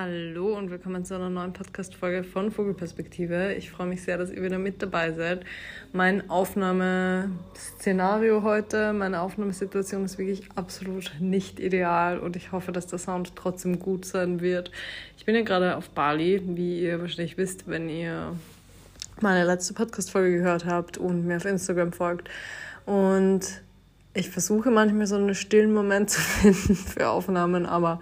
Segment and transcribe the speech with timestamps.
[0.00, 3.54] Hallo und willkommen zu einer neuen Podcast-Folge von Vogelperspektive.
[3.54, 5.44] Ich freue mich sehr, dass ihr wieder mit dabei seid.
[5.92, 13.00] Mein Aufnahmeszenario heute, meine Aufnahmesituation ist wirklich absolut nicht ideal und ich hoffe, dass der
[13.00, 14.70] Sound trotzdem gut sein wird.
[15.16, 18.36] Ich bin ja gerade auf Bali, wie ihr wahrscheinlich wisst, wenn ihr
[19.20, 22.30] meine letzte Podcast-Folge gehört habt und mir auf Instagram folgt.
[22.86, 23.62] Und
[24.18, 28.00] ich versuche manchmal so einen stillen Moment zu finden für Aufnahmen, aber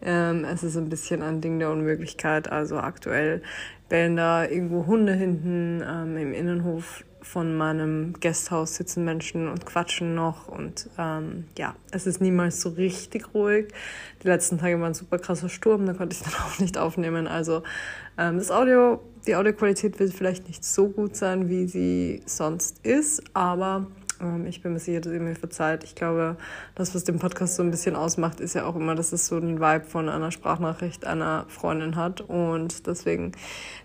[0.00, 2.50] ähm, es ist ein bisschen ein Ding der Unmöglichkeit.
[2.50, 3.42] Also aktuell
[3.88, 10.14] bellen da irgendwo Hunde hinten ähm, im Innenhof von meinem Gasthaus sitzen Menschen und quatschen
[10.14, 13.68] noch und ähm, ja, es ist niemals so richtig ruhig.
[14.22, 17.26] Die letzten Tage waren ein super krasser Sturm, da konnte ich dann auch nicht aufnehmen.
[17.26, 17.62] Also
[18.16, 23.22] ähm, das Audio, die Audioqualität wird vielleicht nicht so gut sein, wie sie sonst ist,
[23.34, 23.86] aber
[24.20, 25.84] ähm, ich bin mir sicher, dass ihr mir verzeiht.
[25.84, 26.36] Ich glaube,
[26.74, 29.36] das, was den Podcast so ein bisschen ausmacht, ist ja auch immer, dass es so
[29.36, 32.20] einen Vibe von einer Sprachnachricht einer Freundin hat.
[32.20, 33.32] Und deswegen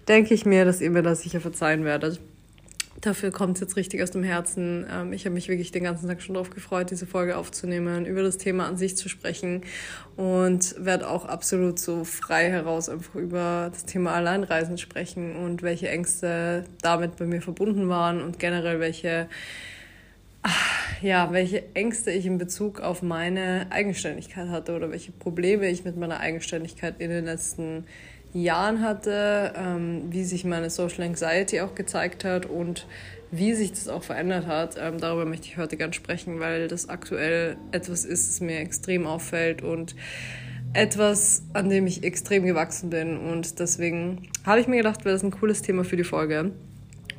[0.07, 2.20] denke ich mir, dass ihr mir das sicher verzeihen werdet.
[3.03, 4.87] Dafür kommt es jetzt richtig aus dem Herzen.
[4.90, 8.23] Ähm, ich habe mich wirklich den ganzen Tag schon darauf gefreut, diese Folge aufzunehmen, über
[8.23, 9.62] das Thema an sich zu sprechen
[10.15, 15.90] und werde auch absolut so frei heraus einfach über das Thema Alleinreisen sprechen und welche
[15.90, 19.27] Ängste damit bei mir verbunden waren und generell welche
[21.02, 25.98] ja, welche Ängste ich in Bezug auf meine Eigenständigkeit hatte oder welche Probleme ich mit
[25.98, 27.86] meiner Eigenständigkeit in den letzten
[28.34, 32.88] Jahren hatte, ähm, wie sich meine Social Anxiety auch gezeigt hat und
[33.32, 34.76] wie sich das auch verändert hat.
[34.80, 39.05] Ähm, darüber möchte ich heute ganz sprechen, weil das aktuell etwas ist, das mir extrem
[39.05, 39.96] auffällt und
[40.74, 43.18] etwas, an dem ich extrem gewachsen bin.
[43.18, 46.52] Und deswegen habe ich mir gedacht, wäre das ein cooles Thema für die Folge.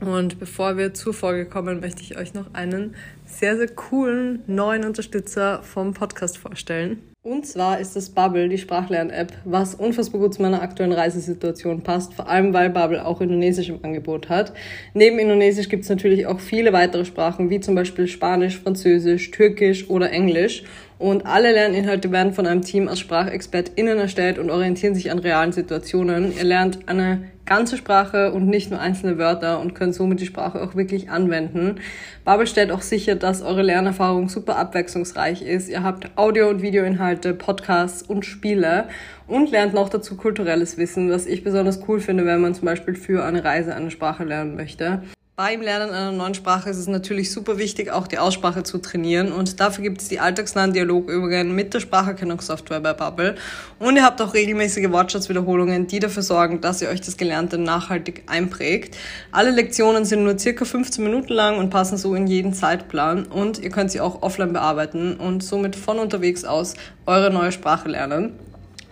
[0.00, 2.94] Und bevor wir zur Folge kommen, möchte ich euch noch einen
[3.26, 7.02] sehr, sehr coolen neuen Unterstützer vom Podcast vorstellen.
[7.24, 12.12] Und zwar ist das Bubble, die Sprachlern-App, was unfassbar gut zu meiner aktuellen Reisesituation passt,
[12.12, 14.52] vor allem weil Bubble auch Indonesisch im Angebot hat.
[14.92, 19.88] Neben Indonesisch gibt es natürlich auch viele weitere Sprachen, wie zum Beispiel Spanisch, Französisch, Türkisch
[19.88, 20.64] oder Englisch.
[21.04, 25.52] Und alle Lerninhalte werden von einem Team aus SprachexpertInnen erstellt und orientieren sich an realen
[25.52, 26.34] Situationen.
[26.34, 30.62] Ihr lernt eine ganze Sprache und nicht nur einzelne Wörter und könnt somit die Sprache
[30.62, 31.78] auch wirklich anwenden.
[32.24, 35.68] Bubble stellt auch sicher, dass eure Lernerfahrung super abwechslungsreich ist.
[35.68, 38.88] Ihr habt Audio- und Videoinhalte, Podcasts und Spiele
[39.26, 42.94] und lernt noch dazu kulturelles Wissen, was ich besonders cool finde, wenn man zum Beispiel
[42.94, 45.02] für eine Reise eine Sprache lernen möchte.
[45.36, 49.32] Beim Lernen einer neuen Sprache ist es natürlich super wichtig, auch die Aussprache zu trainieren.
[49.32, 53.34] Und dafür gibt es die alltagsnahen Dialogübungen mit der Spracherkennungssoftware bei Bubble.
[53.80, 58.22] Und ihr habt auch regelmäßige Wortschatzwiederholungen, die dafür sorgen, dass ihr euch das Gelernte nachhaltig
[58.28, 58.96] einprägt.
[59.32, 63.26] Alle Lektionen sind nur circa 15 Minuten lang und passen so in jeden Zeitplan.
[63.26, 66.74] Und ihr könnt sie auch offline bearbeiten und somit von unterwegs aus
[67.06, 68.38] eure neue Sprache lernen.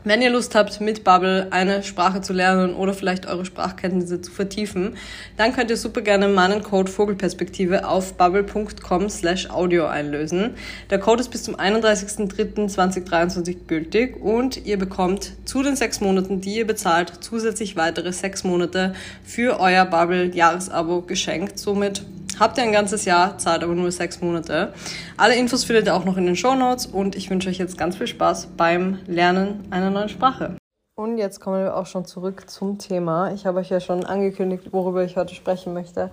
[0.05, 4.33] Wenn ihr Lust habt, mit Bubble eine Sprache zu lernen oder vielleicht eure Sprachkenntnisse zu
[4.33, 4.97] vertiefen,
[5.37, 10.55] dann könnt ihr super gerne meinen Code Vogelperspektive auf bubble.com slash audio einlösen.
[10.91, 16.57] Der Code ist bis zum 31.03.2023 gültig und ihr bekommt zu den sechs Monaten, die
[16.57, 21.61] ihr bezahlt, zusätzlich weitere sechs Monate für euer Bubble Jahresabo geschenkt.
[21.61, 22.03] Somit
[22.43, 24.73] Habt ihr ein ganzes Jahr, zahlt aber nur sechs Monate.
[25.17, 27.79] Alle Infos findet ihr auch noch in den Show Notes und ich wünsche euch jetzt
[27.79, 30.57] ganz viel Spaß beim Lernen einer neuen Sprache.
[30.95, 33.33] Und jetzt kommen wir auch schon zurück zum Thema.
[33.33, 36.11] Ich habe euch ja schon angekündigt, worüber ich heute sprechen möchte.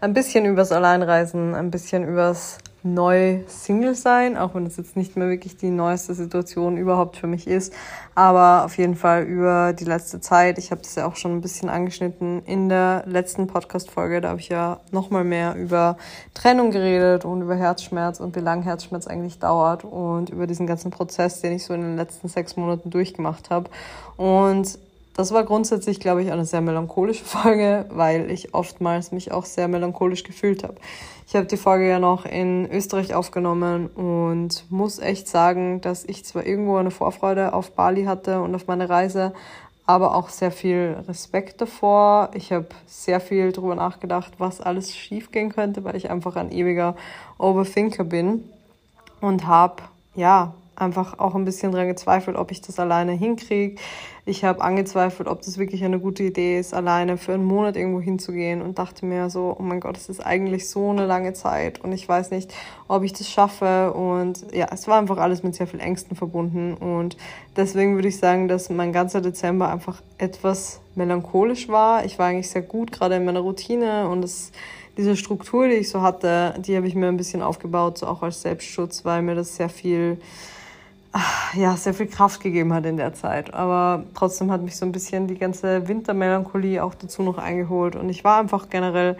[0.00, 5.16] Ein bisschen übers Alleinreisen, ein bisschen übers neu Single sein, auch wenn es jetzt nicht
[5.16, 7.72] mehr wirklich die neueste Situation überhaupt für mich ist.
[8.14, 10.58] Aber auf jeden Fall über die letzte Zeit.
[10.58, 14.20] Ich habe das ja auch schon ein bisschen angeschnitten in der letzten Podcast-Folge.
[14.20, 15.96] Da habe ich ja nochmal mehr über
[16.34, 20.90] Trennung geredet und über Herzschmerz und wie lange Herzschmerz eigentlich dauert und über diesen ganzen
[20.90, 23.70] Prozess, den ich so in den letzten sechs Monaten durchgemacht habe.
[24.16, 24.78] Und
[25.14, 29.68] das war grundsätzlich, glaube ich, eine sehr melancholische Folge, weil ich oftmals mich auch sehr
[29.68, 30.76] melancholisch gefühlt habe.
[31.26, 36.24] Ich habe die Folge ja noch in Österreich aufgenommen und muss echt sagen, dass ich
[36.24, 39.32] zwar irgendwo eine Vorfreude auf Bali hatte und auf meine Reise,
[39.86, 42.30] aber auch sehr viel Respekt davor.
[42.34, 46.96] Ich habe sehr viel darüber nachgedacht, was alles schiefgehen könnte, weil ich einfach ein ewiger
[47.38, 48.44] Overthinker bin
[49.20, 49.82] und habe
[50.14, 53.80] ja einfach auch ein bisschen dran gezweifelt, ob ich das alleine hinkriege.
[54.24, 58.00] Ich habe angezweifelt, ob das wirklich eine gute Idee ist, alleine für einen Monat irgendwo
[58.00, 61.80] hinzugehen und dachte mir so, oh mein Gott, es ist eigentlich so eine lange Zeit
[61.80, 62.54] und ich weiß nicht,
[62.86, 63.92] ob ich das schaffe.
[63.92, 67.16] Und ja, es war einfach alles mit sehr viel Ängsten verbunden und
[67.56, 72.04] deswegen würde ich sagen, dass mein ganzer Dezember einfach etwas melancholisch war.
[72.04, 74.52] Ich war eigentlich sehr gut gerade in meiner Routine und es
[74.96, 78.22] diese Struktur, die ich so hatte, die habe ich mir ein bisschen aufgebaut, so auch
[78.22, 80.18] als Selbstschutz, weil mir das sehr viel
[81.54, 83.52] ja, sehr viel Kraft gegeben hat in der Zeit.
[83.52, 87.96] Aber trotzdem hat mich so ein bisschen die ganze Wintermelancholie auch dazu noch eingeholt.
[87.96, 89.16] Und ich war einfach generell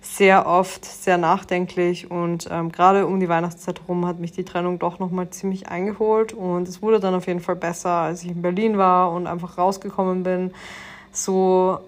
[0.00, 2.10] sehr oft sehr nachdenklich.
[2.10, 6.32] Und ähm, gerade um die Weihnachtszeit herum hat mich die Trennung doch nochmal ziemlich eingeholt.
[6.32, 9.56] Und es wurde dann auf jeden Fall besser, als ich in Berlin war und einfach
[9.56, 10.52] rausgekommen bin.
[11.12, 11.78] So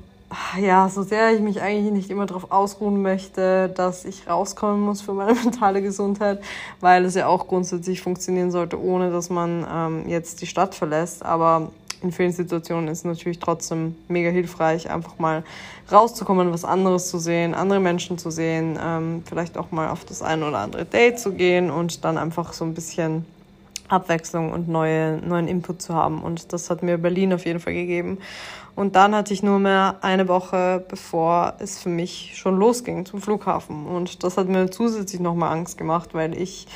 [0.60, 5.00] ja, so sehr ich mich eigentlich nicht immer darauf ausruhen möchte, dass ich rauskommen muss
[5.00, 6.42] für meine mentale Gesundheit,
[6.80, 11.24] weil es ja auch grundsätzlich funktionieren sollte, ohne dass man ähm, jetzt die Stadt verlässt.
[11.24, 11.70] Aber
[12.02, 15.42] in vielen Situationen ist es natürlich trotzdem mega hilfreich, einfach mal
[15.90, 20.22] rauszukommen, was anderes zu sehen, andere Menschen zu sehen, ähm, vielleicht auch mal auf das
[20.22, 23.24] ein oder andere Date zu gehen und dann einfach so ein bisschen
[23.88, 26.22] Abwechslung und neue, neuen Input zu haben.
[26.22, 28.18] Und das hat mir Berlin auf jeden Fall gegeben.
[28.78, 33.20] Und dann hatte ich nur mehr eine Woche, bevor es für mich schon losging zum
[33.20, 33.86] Flughafen.
[33.86, 36.68] Und das hat mir zusätzlich nochmal Angst gemacht, weil ich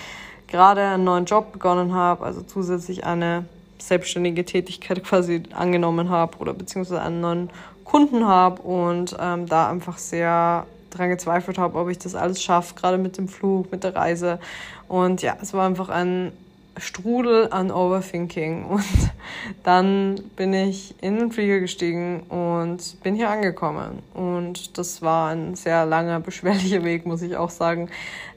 [0.48, 3.44] gerade einen neuen Job begonnen habe, also zusätzlich eine
[3.78, 7.50] selbstständige Tätigkeit quasi angenommen habe oder beziehungsweise einen neuen
[7.84, 12.74] Kunden habe und ähm, da einfach sehr dran gezweifelt habe, ob ich das alles schaffe,
[12.74, 14.40] gerade mit dem Flug, mit der Reise.
[14.88, 16.32] Und ja, es war einfach ein
[16.78, 18.64] Strudel an Overthinking.
[18.70, 19.11] Und
[19.62, 24.02] dann bin ich in den Flieger gestiegen und bin hier angekommen.
[24.14, 27.88] Und das war ein sehr langer, beschwerlicher Weg, muss ich auch sagen.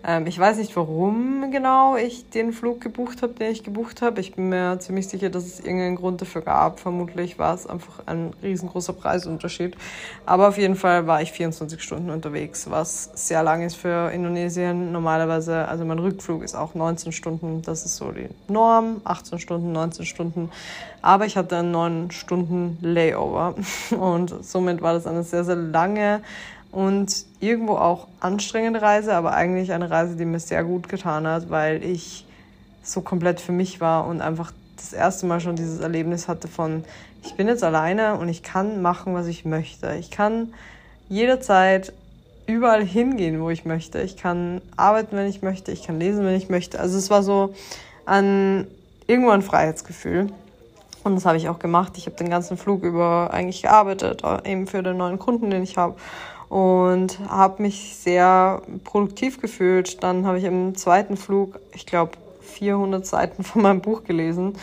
[0.07, 4.21] Ähm, ich weiß nicht, warum genau ich den Flug gebucht habe, den ich gebucht habe.
[4.21, 6.79] Ich bin mir ziemlich sicher, dass es irgendeinen Grund dafür gab.
[6.79, 9.75] Vermutlich war es einfach ein riesengroßer Preisunterschied.
[10.25, 14.91] Aber auf jeden Fall war ich 24 Stunden unterwegs, was sehr lang ist für Indonesien.
[14.91, 17.61] Normalerweise, also mein Rückflug ist auch 19 Stunden.
[17.63, 19.01] Das ist so die Norm.
[19.03, 20.51] 18 Stunden, 19 Stunden.
[21.01, 23.55] Aber ich hatte einen 9 Stunden Layover.
[23.99, 26.21] Und somit war das eine sehr, sehr lange
[26.75, 31.49] und irgendwo auch anstrengende Reise, aber eigentlich eine Reise, die mir sehr gut getan hat,
[31.49, 32.25] weil ich
[32.83, 36.83] so komplett für mich war und einfach das erste Mal schon dieses Erlebnis hatte von,
[37.23, 39.95] ich bin jetzt alleine und ich kann machen, was ich möchte.
[39.95, 40.53] Ich kann
[41.07, 41.93] jederzeit
[42.45, 44.01] überall hingehen, wo ich möchte.
[44.01, 45.71] Ich kann arbeiten, wenn ich möchte.
[45.71, 46.79] Ich kann lesen, wenn ich möchte.
[46.79, 47.53] Also es war so
[48.05, 48.67] ein
[49.07, 50.27] irgendwo ein Freiheitsgefühl.
[51.05, 51.93] Und das habe ich auch gemacht.
[51.97, 55.77] Ich habe den ganzen Flug über eigentlich gearbeitet, eben für den neuen Kunden, den ich
[55.77, 55.95] habe
[56.49, 60.01] und habe mich sehr produktiv gefühlt.
[60.03, 64.53] Dann habe ich im zweiten Flug, ich glaube, 400 Seiten von meinem Buch gelesen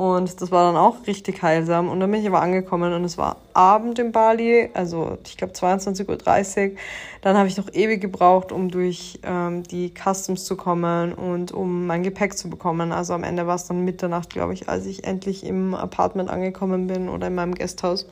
[0.00, 1.90] und das war dann auch richtig heilsam.
[1.90, 5.52] Und dann bin ich aber angekommen und es war Abend in Bali, also ich glaube
[5.52, 6.76] 22.30 Uhr.
[7.20, 11.86] Dann habe ich noch ewig gebraucht, um durch ähm, die Customs zu kommen und um
[11.86, 12.92] mein Gepäck zu bekommen.
[12.92, 16.86] Also am Ende war es dann Mitternacht, glaube ich, als ich endlich im Apartment angekommen
[16.86, 18.08] bin oder in meinem Gasthaus.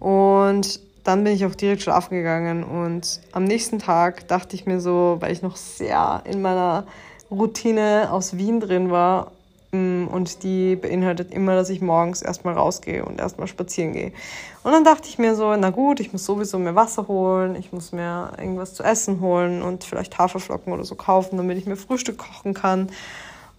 [0.00, 4.80] Und dann bin ich auch direkt schlafen gegangen und am nächsten Tag dachte ich mir
[4.80, 6.84] so, weil ich noch sehr in meiner
[7.30, 9.32] Routine aus Wien drin war
[9.74, 14.12] und die beinhaltet immer, dass ich morgens erstmal rausgehe und erstmal spazieren gehe.
[14.62, 17.72] Und dann dachte ich mir so, na gut, ich muss sowieso mir Wasser holen, ich
[17.72, 21.76] muss mir irgendwas zu essen holen und vielleicht Haferflocken oder so kaufen, damit ich mir
[21.76, 22.90] Frühstück kochen kann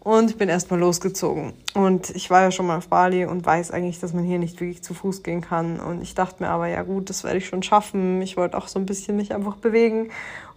[0.04, 1.54] und bin erstmal losgezogen.
[1.76, 4.60] Und ich war ja schon mal auf Bali und weiß eigentlich, dass man hier nicht
[4.60, 5.80] wirklich zu Fuß gehen kann.
[5.80, 8.22] Und ich dachte mir aber, ja gut, das werde ich schon schaffen.
[8.22, 10.10] Ich wollte auch so ein bisschen mich einfach bewegen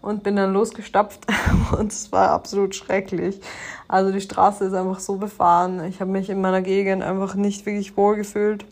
[0.02, 1.26] und bin dann losgestapft
[1.78, 3.40] und es war absolut schrecklich.
[3.86, 5.84] Also die Straße ist einfach so befahren.
[5.84, 8.64] Ich habe mich in meiner Gegend einfach nicht wirklich wohl gefühlt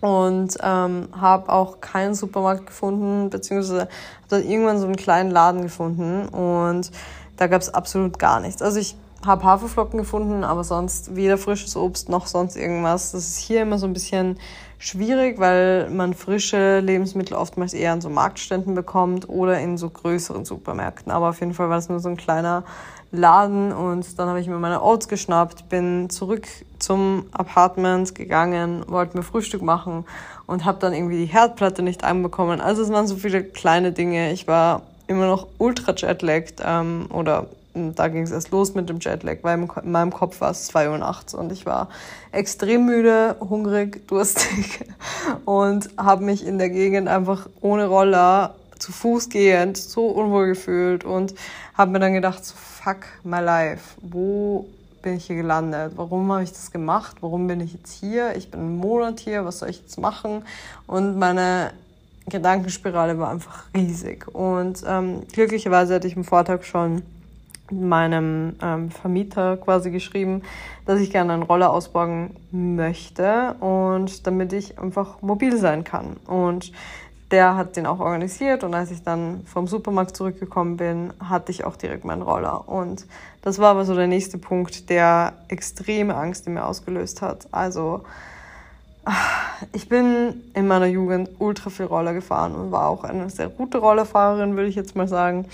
[0.00, 3.90] und ähm, habe auch keinen Supermarkt gefunden, beziehungsweise habe
[4.30, 6.90] dann irgendwann so einen kleinen Laden gefunden und
[7.36, 8.62] da gab es absolut gar nichts.
[8.62, 13.12] Also ich habe Haferflocken gefunden, aber sonst weder frisches Obst noch sonst irgendwas.
[13.12, 14.38] Das ist hier immer so ein bisschen
[14.78, 20.44] schwierig, weil man frische Lebensmittel oftmals eher an so Marktständen bekommt oder in so größeren
[20.44, 21.12] Supermärkten.
[21.12, 22.64] Aber auf jeden Fall war das nur so ein kleiner
[23.12, 26.48] Laden und dann habe ich mir meine Oats geschnappt, bin zurück
[26.78, 30.04] zum Apartment gegangen, wollte mir Frühstück machen
[30.46, 32.60] und habe dann irgendwie die Herdplatte nicht anbekommen.
[32.60, 34.32] Also es waren so viele kleine Dinge.
[34.32, 38.98] Ich war immer noch ultra jetlagged ähm, oder da ging es erst los mit dem
[39.00, 41.88] Jetlag, weil in meinem Kopf war es 2 Uhr nachts und ich war
[42.30, 44.84] extrem müde, hungrig, durstig
[45.44, 51.04] und habe mich in der Gegend einfach ohne Roller zu Fuß gehend so unwohl gefühlt
[51.04, 51.34] und
[51.74, 54.66] habe mir dann gedacht, so, fuck my life, wo
[55.02, 55.92] bin ich hier gelandet?
[55.96, 57.16] Warum habe ich das gemacht?
[57.20, 58.36] Warum bin ich jetzt hier?
[58.36, 60.44] Ich bin einen Monat hier, was soll ich jetzt machen?
[60.86, 61.72] Und meine
[62.26, 64.28] Gedankenspirale war einfach riesig.
[64.32, 67.02] Und ähm, glücklicherweise hatte ich am Vortag schon
[67.72, 70.42] meinem ähm, Vermieter quasi geschrieben,
[70.86, 76.16] dass ich gerne einen Roller ausborgen möchte und damit ich einfach mobil sein kann.
[76.26, 76.72] Und
[77.30, 81.64] der hat den auch organisiert und als ich dann vom Supermarkt zurückgekommen bin, hatte ich
[81.64, 82.68] auch direkt meinen Roller.
[82.68, 83.06] Und
[83.40, 87.48] das war aber so der nächste Punkt, der extreme Angst in mir ausgelöst hat.
[87.50, 88.02] Also
[89.72, 93.78] ich bin in meiner Jugend ultra viel Roller gefahren und war auch eine sehr gute
[93.78, 95.46] Rollerfahrerin, würde ich jetzt mal sagen.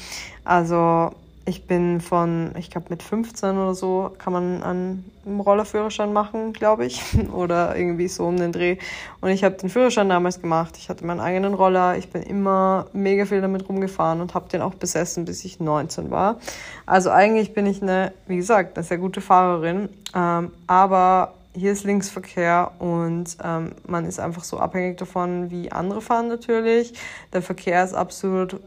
[0.45, 1.13] Also
[1.49, 6.85] ich bin von, ich glaube mit 15 oder so kann man einen Rollerführerschein machen, glaube
[6.85, 7.03] ich,
[7.33, 8.77] oder irgendwie so um den Dreh.
[9.23, 10.77] Und ich habe den Führerschein damals gemacht.
[10.77, 11.97] Ich hatte meinen eigenen Roller.
[11.97, 16.11] Ich bin immer mega viel damit rumgefahren und habe den auch besessen, bis ich 19
[16.11, 16.39] war.
[16.85, 19.89] Also eigentlich bin ich eine, wie gesagt, eine sehr gute Fahrerin.
[20.15, 26.03] Ähm, aber hier ist Linksverkehr und ähm, man ist einfach so abhängig davon, wie andere
[26.03, 26.93] fahren natürlich.
[27.33, 28.61] Der Verkehr ist absolut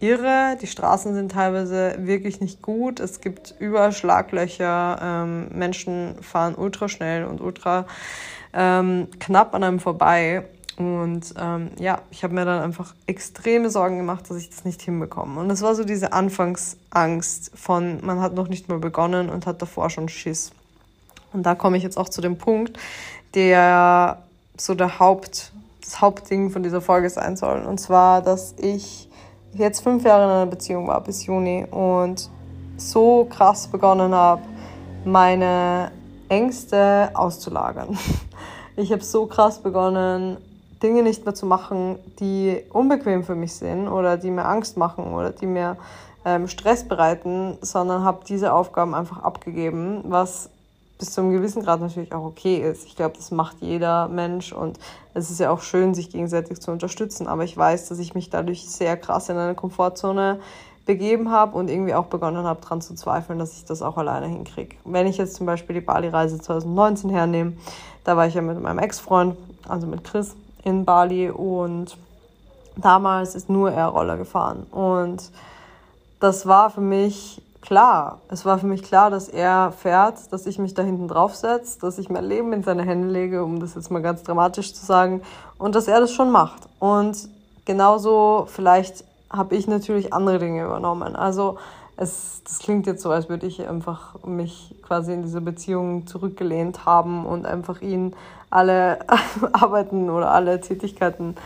[0.00, 0.56] irre.
[0.60, 3.00] Die Straßen sind teilweise wirklich nicht gut.
[3.00, 4.98] Es gibt überall Schlaglöcher.
[5.02, 7.86] Ähm, Menschen fahren ultra schnell und ultra
[8.52, 10.44] ähm, knapp an einem vorbei.
[10.76, 14.80] Und ähm, ja, ich habe mir dann einfach extreme Sorgen gemacht, dass ich das nicht
[14.80, 15.40] hinbekomme.
[15.40, 19.60] Und es war so diese Anfangsangst von, man hat noch nicht mal begonnen und hat
[19.60, 20.52] davor schon Schiss.
[21.32, 22.78] Und da komme ich jetzt auch zu dem Punkt,
[23.34, 24.22] der
[24.56, 25.52] so der Haupt,
[25.82, 27.62] das Hauptding von dieser Folge sein soll.
[27.62, 29.07] Und zwar, dass ich
[29.58, 32.30] jetzt fünf Jahre in einer Beziehung war bis Juni und
[32.76, 34.42] so krass begonnen habe,
[35.04, 35.90] meine
[36.28, 37.98] Ängste auszulagern.
[38.76, 40.36] Ich habe so krass begonnen,
[40.80, 45.12] Dinge nicht mehr zu machen, die unbequem für mich sind oder die mir Angst machen
[45.12, 45.76] oder die mir
[46.24, 50.50] ähm, Stress bereiten, sondern habe diese Aufgaben einfach abgegeben, was
[50.98, 52.84] bis zu einem gewissen Grad natürlich auch okay ist.
[52.84, 54.78] Ich glaube, das macht jeder Mensch und
[55.14, 57.28] es ist ja auch schön, sich gegenseitig zu unterstützen.
[57.28, 60.40] Aber ich weiß, dass ich mich dadurch sehr krass in eine Komfortzone
[60.86, 64.26] begeben habe und irgendwie auch begonnen habe, daran zu zweifeln, dass ich das auch alleine
[64.26, 64.76] hinkriege.
[64.84, 67.52] Wenn ich jetzt zum Beispiel die Bali-Reise 2019 hernehme,
[68.04, 69.36] da war ich ja mit meinem Ex-Freund,
[69.68, 71.96] also mit Chris, in Bali und
[72.76, 74.66] damals ist nur er Roller gefahren.
[74.70, 75.30] Und
[76.20, 78.20] das war für mich klar.
[78.28, 81.80] Es war für mich klar, dass er fährt, dass ich mich da hinten drauf setze,
[81.80, 84.84] dass ich mein Leben in seine Hände lege, um das jetzt mal ganz dramatisch zu
[84.84, 85.22] sagen,
[85.58, 86.68] und dass er das schon macht.
[86.78, 87.28] Und
[87.64, 91.16] genauso vielleicht habe ich natürlich andere Dinge übernommen.
[91.16, 91.58] Also
[91.96, 96.86] es, das klingt jetzt so, als würde ich einfach mich quasi in diese Beziehung zurückgelehnt
[96.86, 98.14] haben und einfach ihn
[98.50, 99.00] alle
[99.52, 101.36] Arbeiten oder alle Tätigkeiten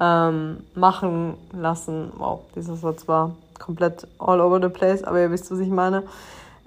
[0.00, 2.12] ähm, machen lassen.
[2.18, 3.32] Wow, dieser Satz war
[3.64, 6.02] komplett all over the place, aber ihr wisst, was ich meine.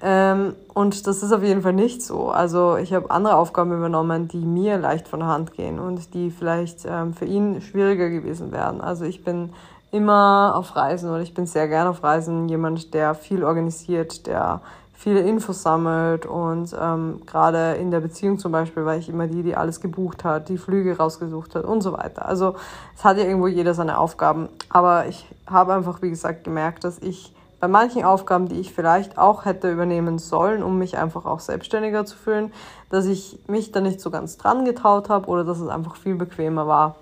[0.02, 2.30] Ähm, und das ist auf jeden Fall nicht so.
[2.30, 6.32] Also ich habe andere Aufgaben übernommen, die mir leicht von der Hand gehen und die
[6.32, 8.82] vielleicht ähm, für ihn schwieriger gewesen wären.
[8.82, 9.52] Also ich bin
[9.92, 14.62] immer auf Reisen oder ich bin sehr gerne auf Reisen jemand, der viel organisiert, der
[14.96, 19.44] viele Infos sammelt und ähm, gerade in der Beziehung zum Beispiel war ich immer die,
[19.44, 22.26] die alles gebucht hat, die Flüge rausgesucht hat und so weiter.
[22.26, 22.56] Also
[22.96, 27.00] es hat ja irgendwo jeder seine Aufgaben, aber ich habe einfach, wie gesagt, gemerkt, dass
[27.00, 31.40] ich bei manchen Aufgaben, die ich vielleicht auch hätte übernehmen sollen, um mich einfach auch
[31.40, 32.54] selbstständiger zu fühlen,
[32.90, 36.16] dass ich mich da nicht so ganz dran getraut habe oder dass es einfach viel
[36.16, 36.96] bequemer war,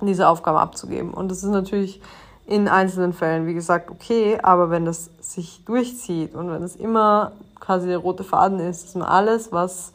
[0.00, 1.12] diese Aufgaben abzugeben.
[1.12, 2.00] Und das ist natürlich
[2.46, 7.32] in einzelnen Fällen, wie gesagt, okay, aber wenn das sich durchzieht und wenn es immer
[7.58, 9.92] quasi der rote Faden ist, dass man alles, was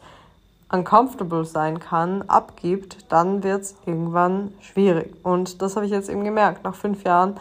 [0.70, 5.14] uncomfortable sein kann, abgibt, dann wird es irgendwann schwierig.
[5.22, 7.36] Und das habe ich jetzt eben gemerkt, nach fünf Jahren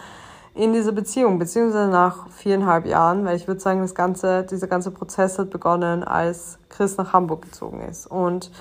[0.53, 4.91] in dieser Beziehung, beziehungsweise nach viereinhalb Jahren, weil ich würde sagen, das ganze, dieser ganze
[4.91, 8.05] Prozess hat begonnen, als Chris nach Hamburg gezogen ist.
[8.05, 8.51] Und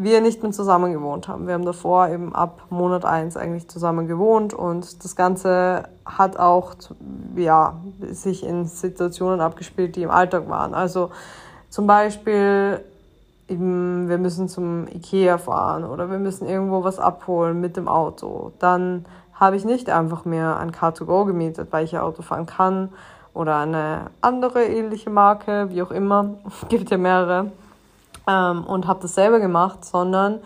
[0.00, 1.46] wir nicht mehr zusammen gewohnt haben.
[1.46, 6.74] Wir haben davor eben ab Monat eins eigentlich zusammen gewohnt und das Ganze hat auch
[7.36, 7.76] ja,
[8.10, 10.74] sich in Situationen abgespielt, die im Alltag waren.
[10.74, 11.10] Also
[11.68, 12.80] zum Beispiel
[13.48, 18.52] eben, wir müssen zum Ikea fahren oder wir müssen irgendwo was abholen mit dem Auto.
[18.60, 22.90] Dann habe ich nicht einfach mehr ein Car2Go gemietet, weil ich ja Auto fahren kann
[23.34, 26.34] oder eine andere ähnliche Marke, wie auch immer.
[26.46, 27.50] Es gibt ja mehrere
[28.28, 30.40] ähm, und habe das selber gemacht, sondern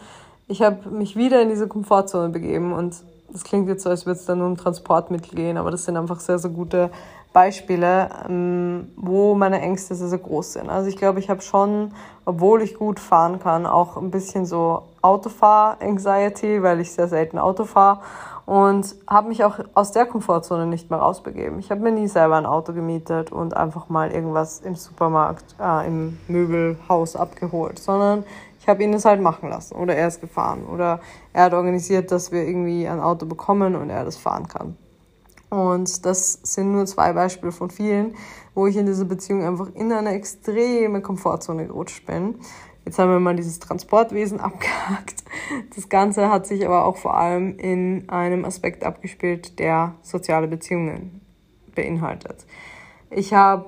[0.48, 2.94] ich habe mich wieder in diese Komfortzone begeben und
[3.30, 6.20] das klingt jetzt so, als würde es dann um Transportmittel gehen, aber das sind einfach
[6.20, 6.90] sehr, sehr gute
[7.32, 10.68] Beispiele, ähm, wo meine Ängste sehr, sehr groß sind.
[10.68, 11.92] Also ich glaube, ich habe schon,
[12.26, 17.64] obwohl ich gut fahren kann, auch ein bisschen so Autofahr-Anxiety, weil ich sehr selten Auto
[17.64, 18.00] fahre
[18.46, 21.58] und habe mich auch aus der Komfortzone nicht mehr rausbegeben.
[21.58, 25.86] Ich habe mir nie selber ein Auto gemietet und einfach mal irgendwas im Supermarkt, äh,
[25.86, 28.24] im Möbelhaus abgeholt, sondern
[28.60, 31.00] ich habe ihn das halt machen lassen oder er ist gefahren oder
[31.32, 34.76] er hat organisiert, dass wir irgendwie ein Auto bekommen und er das fahren kann.
[35.50, 38.14] Und das sind nur zwei Beispiele von vielen,
[38.54, 42.36] wo ich in dieser Beziehung einfach in eine extreme Komfortzone gerutscht bin,
[42.84, 45.24] Jetzt haben wir mal dieses Transportwesen abgehakt.
[45.74, 51.20] Das Ganze hat sich aber auch vor allem in einem Aspekt abgespielt, der soziale Beziehungen
[51.74, 52.46] beinhaltet.
[53.10, 53.66] Ich habe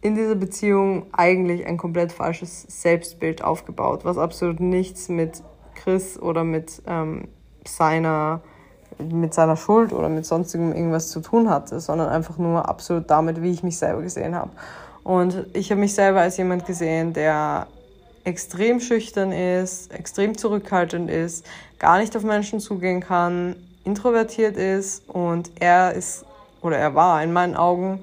[0.00, 5.42] in dieser Beziehung eigentlich ein komplett falsches Selbstbild aufgebaut, was absolut nichts mit
[5.74, 7.28] Chris oder mit ähm,
[7.66, 8.42] seiner
[8.98, 13.42] mit seiner Schuld oder mit sonstigem irgendwas zu tun hatte, sondern einfach nur absolut damit,
[13.42, 14.50] wie ich mich selber gesehen habe.
[15.02, 17.66] Und ich habe mich selber als jemand gesehen, der
[18.24, 21.46] extrem schüchtern ist, extrem zurückhaltend ist,
[21.78, 26.24] gar nicht auf Menschen zugehen kann, introvertiert ist und er ist
[26.62, 28.02] oder er war in meinen Augen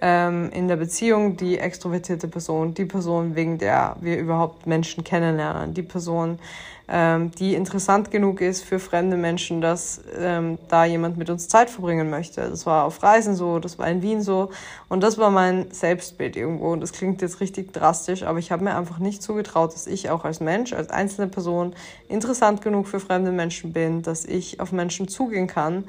[0.00, 5.74] ähm, in der Beziehung die extrovertierte Person, die Person, wegen der wir überhaupt Menschen kennenlernen,
[5.74, 6.38] die Person,
[6.88, 11.68] ähm, die interessant genug ist für fremde Menschen, dass ähm, da jemand mit uns Zeit
[11.68, 12.48] verbringen möchte.
[12.48, 14.50] Das war auf Reisen so, das war in Wien so
[14.88, 16.70] und das war mein Selbstbild irgendwo.
[16.72, 20.10] Und das klingt jetzt richtig drastisch, aber ich habe mir einfach nicht zugetraut, dass ich
[20.10, 21.74] auch als Mensch, als einzelne Person
[22.08, 25.84] interessant genug für fremde Menschen bin, dass ich auf Menschen zugehen kann.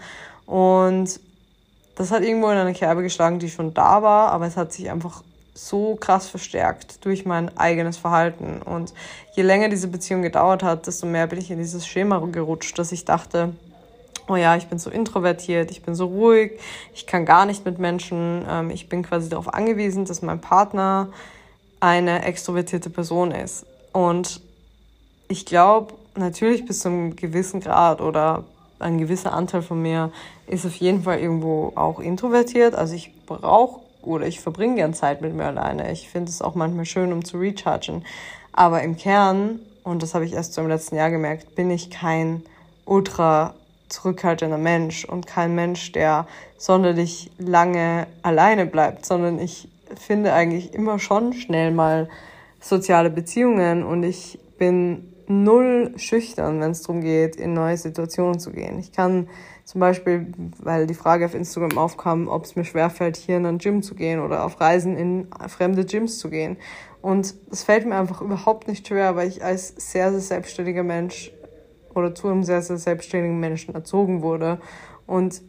[0.48, 1.20] Und
[1.96, 4.90] das hat irgendwo in eine Kerbe geschlagen, die schon da war, aber es hat sich
[4.90, 5.24] einfach
[5.58, 8.62] so krass verstärkt durch mein eigenes Verhalten.
[8.62, 8.94] Und
[9.34, 12.92] je länger diese Beziehung gedauert hat, desto mehr bin ich in dieses Schema gerutscht, dass
[12.92, 13.54] ich dachte,
[14.28, 16.60] oh ja, ich bin so introvertiert, ich bin so ruhig,
[16.94, 21.10] ich kann gar nicht mit Menschen, ähm, ich bin quasi darauf angewiesen, dass mein Partner
[21.80, 23.66] eine extrovertierte Person ist.
[23.94, 24.42] Und
[25.28, 28.44] ich glaube, natürlich bis zu einem gewissen Grad oder
[28.80, 30.12] ein gewisser Anteil von mir
[30.46, 32.76] ist auf jeden Fall irgendwo auch introvertiert.
[32.76, 35.92] Also ich brauche oder ich verbringe gern Zeit mit mir alleine.
[35.92, 38.06] Ich finde es auch manchmal schön, um zu rechargen.
[38.54, 41.92] Aber im Kern, und das habe ich erst so im letzten Jahr gemerkt, bin ich
[41.92, 42.44] kein
[42.86, 43.54] ultra
[43.90, 51.00] zurückhaltender Mensch und kein Mensch, der sonderlich lange alleine bleibt, sondern ich finde eigentlich immer
[51.00, 52.10] schon schnell mal
[52.60, 58.52] soziale Beziehungen und ich bin null schüchtern, wenn es darum geht, in neue Situationen zu
[58.52, 58.80] gehen.
[58.80, 59.28] Ich kann
[59.68, 60.28] zum Beispiel,
[60.60, 63.96] weil die Frage auf Instagram aufkam, ob es mir schwerfällt, hier in ein Gym zu
[63.96, 66.56] gehen oder auf Reisen in fremde Gyms zu gehen.
[67.02, 71.34] Und es fällt mir einfach überhaupt nicht schwer, weil ich als sehr, sehr selbstständiger Mensch
[71.94, 74.62] oder zu einem sehr, sehr selbstständigen Menschen erzogen wurde.
[75.06, 75.42] Und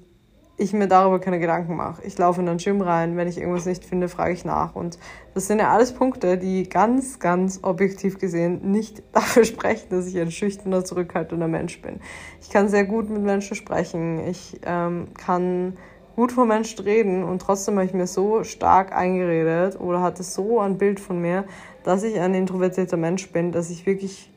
[0.59, 2.03] ich mir darüber keine Gedanken mache.
[2.05, 4.75] Ich laufe in ein Gym rein, wenn ich irgendwas nicht finde, frage ich nach.
[4.75, 4.99] Und
[5.33, 10.19] das sind ja alles Punkte, die ganz, ganz objektiv gesehen nicht dafür sprechen, dass ich
[10.19, 12.01] ein schüchterner, zurückhaltender Mensch bin.
[12.43, 14.27] Ich kann sehr gut mit Menschen sprechen.
[14.27, 15.77] Ich ähm, kann
[16.17, 20.59] gut vor Menschen reden und trotzdem habe ich mir so stark eingeredet oder hatte so
[20.59, 21.45] ein Bild von mir,
[21.85, 24.29] dass ich ein introvertierter Mensch bin, dass ich wirklich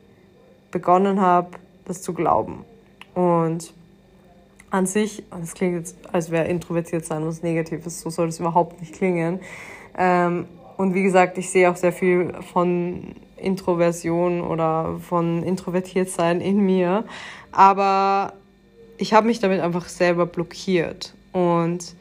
[0.70, 1.48] begonnen habe,
[1.84, 2.64] das zu glauben.
[3.16, 3.74] Und
[4.72, 8.80] an sich, es klingt jetzt, als wäre introvertiert sein was Negatives, so soll es überhaupt
[8.80, 9.40] nicht klingen.
[9.96, 10.46] Ähm,
[10.78, 16.60] und wie gesagt, ich sehe auch sehr viel von Introversion oder von introvertiert sein in
[16.60, 17.04] mir.
[17.52, 18.32] Aber
[18.96, 21.94] ich habe mich damit einfach selber blockiert und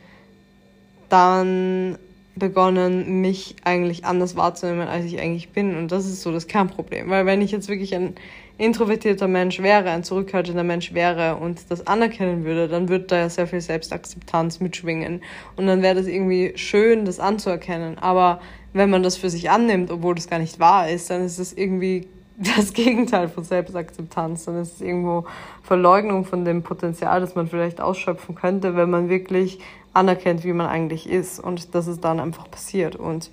[1.10, 1.97] dann
[2.38, 5.75] begonnen, mich eigentlich anders wahrzunehmen, als ich eigentlich bin.
[5.75, 7.10] Und das ist so das Kernproblem.
[7.10, 8.15] Weil wenn ich jetzt wirklich ein
[8.62, 13.30] introvertierter Mensch wäre, ein zurückhaltender Mensch wäre und das anerkennen würde, dann würde da ja
[13.30, 15.21] sehr viel Selbstakzeptanz mitschwingen.
[15.56, 17.97] Und dann wäre das irgendwie schön, das anzuerkennen.
[17.97, 18.39] Aber
[18.74, 21.54] wenn man das für sich annimmt, obwohl das gar nicht wahr ist, dann ist es
[21.54, 22.08] irgendwie
[22.56, 24.45] das Gegenteil von Selbstakzeptanz.
[24.45, 25.26] Dann ist es irgendwo
[25.63, 29.60] Verleugnung von dem Potenzial, das man vielleicht ausschöpfen könnte, wenn man wirklich
[29.93, 31.39] anerkennt, wie man eigentlich ist.
[31.39, 32.95] Und das ist dann einfach passiert.
[32.95, 33.32] Und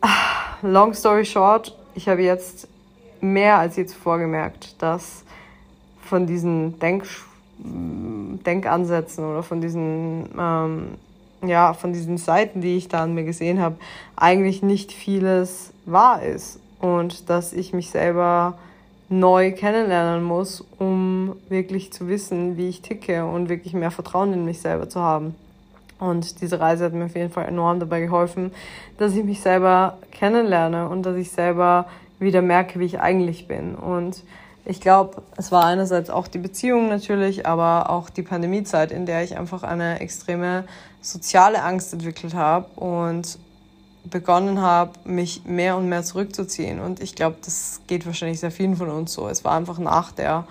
[0.00, 0.08] ah,
[0.62, 2.68] long story short, ich habe jetzt
[3.20, 5.24] mehr als je zuvor gemerkt, dass
[6.00, 7.04] von diesen Denk
[7.60, 10.90] Denkansätzen oder von diesen, ähm,
[11.42, 13.76] ja, von diesen Seiten, die ich da an mir gesehen habe,
[14.14, 18.56] eigentlich nicht vieles wahr ist und dass ich mich selber
[19.08, 24.44] neu kennenlernen muss, um wirklich zu wissen, wie ich ticke und wirklich mehr Vertrauen in
[24.44, 25.34] mich selber zu haben.
[25.98, 28.52] Und diese Reise hat mir auf jeden Fall enorm dabei geholfen,
[28.98, 31.86] dass ich mich selber kennenlerne und dass ich selber
[32.18, 33.74] wieder merke, wie ich eigentlich bin.
[33.74, 34.22] Und
[34.64, 39.24] ich glaube, es war einerseits auch die Beziehung natürlich, aber auch die Pandemiezeit, in der
[39.24, 40.64] ich einfach eine extreme
[41.00, 43.38] soziale Angst entwickelt habe und
[44.04, 46.80] begonnen habe, mich mehr und mehr zurückzuziehen.
[46.80, 49.28] Und ich glaube, das geht wahrscheinlich sehr vielen von uns so.
[49.28, 50.44] Es war einfach nach der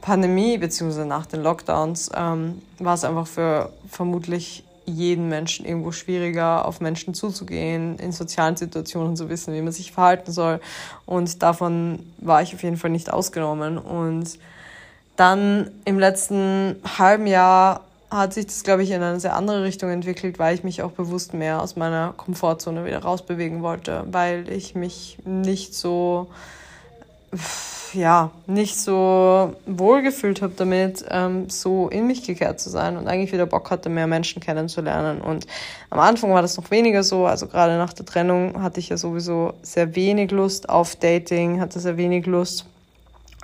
[0.00, 6.66] Pandemie beziehungsweise nach den Lockdowns ähm, war es einfach für vermutlich jeden Menschen irgendwo schwieriger,
[6.66, 10.60] auf Menschen zuzugehen, in sozialen Situationen zu wissen, wie man sich verhalten soll.
[11.06, 13.78] Und davon war ich auf jeden Fall nicht ausgenommen.
[13.78, 14.38] Und
[15.16, 19.90] dann im letzten halben Jahr hat sich das, glaube ich, in eine sehr andere Richtung
[19.90, 24.74] entwickelt, weil ich mich auch bewusst mehr aus meiner Komfortzone wieder rausbewegen wollte, weil ich
[24.74, 26.28] mich nicht so
[27.94, 33.08] ja, nicht so wohl gefühlt habe damit, ähm, so in mich gekehrt zu sein und
[33.08, 35.20] eigentlich wieder Bock hatte, mehr Menschen kennenzulernen.
[35.20, 35.46] Und
[35.90, 37.26] am Anfang war das noch weniger so.
[37.26, 41.80] Also gerade nach der Trennung hatte ich ja sowieso sehr wenig Lust auf Dating, hatte
[41.80, 42.66] sehr wenig Lust,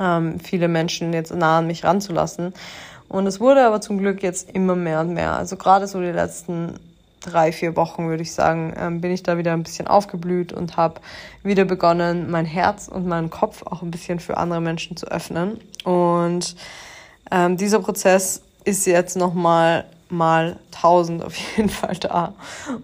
[0.00, 2.54] ähm, viele Menschen jetzt nah an mich ranzulassen.
[3.09, 5.35] Und es wurde aber zum Glück jetzt immer mehr und mehr.
[5.35, 6.78] Also gerade so die letzten
[7.24, 10.76] drei, vier Wochen, würde ich sagen, ähm, bin ich da wieder ein bisschen aufgeblüht und
[10.76, 11.00] habe
[11.42, 15.60] wieder begonnen, mein Herz und meinen Kopf auch ein bisschen für andere Menschen zu öffnen.
[15.84, 16.56] Und
[17.30, 22.34] ähm, dieser Prozess ist jetzt nochmal mal tausend auf jeden Fall da.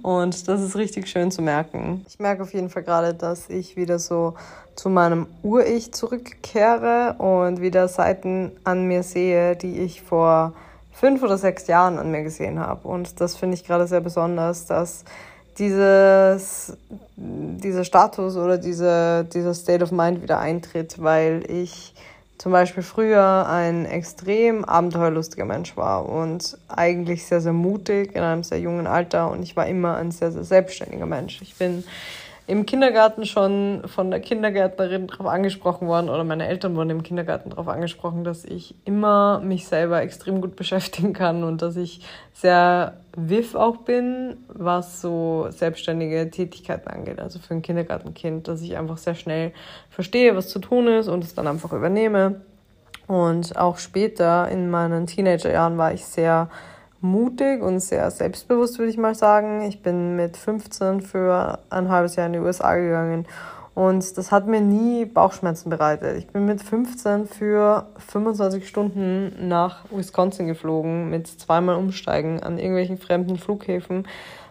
[0.03, 2.05] Und das ist richtig schön zu merken.
[2.09, 4.35] Ich merke auf jeden Fall gerade, dass ich wieder so
[4.75, 10.55] zu meinem Ur-Ich zurückkehre und wieder Seiten an mir sehe, die ich vor
[11.01, 12.87] fünf oder sechs Jahren an mir gesehen habe.
[12.87, 15.05] Und das finde ich gerade sehr besonders, dass
[15.59, 16.77] dieses,
[17.17, 21.95] dieser Status oder diese, dieser State of Mind wieder eintritt, weil ich
[22.37, 28.43] zum Beispiel früher ein extrem abenteuerlustiger Mensch war und eigentlich sehr, sehr mutig in einem
[28.43, 31.41] sehr jungen Alter und ich war immer ein sehr, sehr selbstständiger Mensch.
[31.43, 31.85] Ich bin
[32.51, 37.51] im Kindergarten schon von der Kindergärtnerin darauf angesprochen worden oder meine Eltern wurden im Kindergarten
[37.51, 42.95] darauf angesprochen, dass ich immer mich selber extrem gut beschäftigen kann und dass ich sehr
[43.17, 47.21] wiff auch bin, was so selbstständige Tätigkeiten angeht.
[47.21, 49.53] Also für ein Kindergartenkind, dass ich einfach sehr schnell
[49.89, 52.41] verstehe, was zu tun ist und es dann einfach übernehme.
[53.07, 56.49] Und auch später in meinen Teenagerjahren war ich sehr
[57.01, 59.63] mutig und sehr selbstbewusst, würde ich mal sagen.
[59.63, 63.27] Ich bin mit 15 für ein halbes Jahr in die USA gegangen
[63.75, 66.19] und das hat mir nie Bauchschmerzen bereitet.
[66.19, 72.99] Ich bin mit 15 für 25 Stunden nach Wisconsin geflogen, mit zweimal Umsteigen an irgendwelchen
[72.99, 74.05] fremden Flughäfen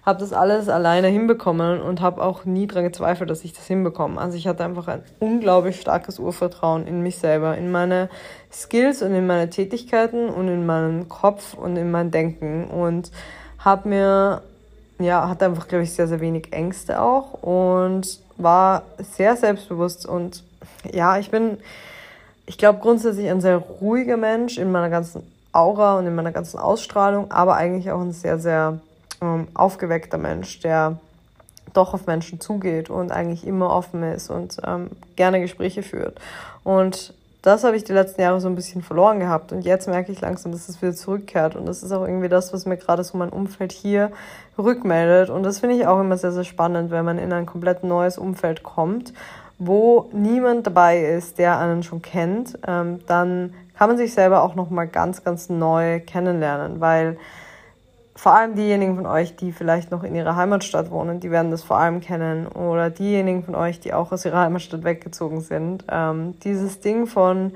[0.10, 4.20] habe das alles alleine hinbekommen und habe auch nie daran gezweifelt, dass ich das hinbekomme.
[4.20, 8.10] Also ich hatte einfach ein unglaublich starkes Urvertrauen in mich selber, in meine
[8.52, 13.12] Skills und in meine Tätigkeiten und in meinen Kopf und in mein Denken und
[13.60, 14.42] habe mir,
[15.00, 20.44] ja, hatte einfach, glaube ich, sehr, sehr wenig Ängste auch und war sehr selbstbewusst und
[20.92, 21.58] ja, ich bin,
[22.46, 26.60] ich glaube grundsätzlich ein sehr ruhiger Mensch in meiner ganzen Aura und in meiner ganzen
[26.60, 28.80] Ausstrahlung, aber eigentlich auch ein sehr, sehr
[29.22, 31.00] ähm, aufgeweckter Mensch, der
[31.74, 36.20] doch auf Menschen zugeht und eigentlich immer offen ist und ähm, gerne Gespräche führt.
[36.64, 39.54] Und das habe ich die letzten Jahre so ein bisschen verloren gehabt.
[39.54, 41.56] Und jetzt merke ich langsam, dass es wieder zurückkehrt.
[41.56, 44.12] Und das ist auch irgendwie das, was mir gerade so mein Umfeld hier
[44.58, 45.30] rückmeldet.
[45.30, 48.18] Und das finde ich auch immer sehr, sehr spannend, wenn man in ein komplett neues
[48.18, 49.14] Umfeld kommt,
[49.58, 52.60] wo niemand dabei ist, der einen schon kennt.
[52.68, 57.18] Ähm, dann kann man sich selber auch nochmal ganz, ganz neu kennenlernen, weil
[58.20, 61.64] vor allem diejenigen von euch, die vielleicht noch in ihrer Heimatstadt wohnen, die werden das
[61.64, 62.48] vor allem kennen.
[62.48, 65.86] Oder diejenigen von euch, die auch aus ihrer Heimatstadt weggezogen sind.
[65.90, 67.54] Ähm, dieses Ding von,